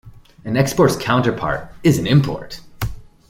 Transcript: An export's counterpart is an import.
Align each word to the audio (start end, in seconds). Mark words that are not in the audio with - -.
An 0.45 0.57
export's 0.57 0.95
counterpart 0.95 1.71
is 1.83 1.99
an 1.99 2.07
import. 2.07 2.59